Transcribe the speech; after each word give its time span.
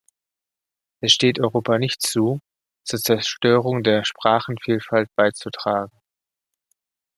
Es 1.01 1.11
steht 1.11 1.39
Europa 1.39 1.77
nicht 1.77 2.01
zu, 2.01 2.39
zur 2.87 2.97
Zerstörung 2.97 3.83
der 3.83 4.03
Sprachenvielfalt 4.03 5.09
beizutragen. 5.15 5.95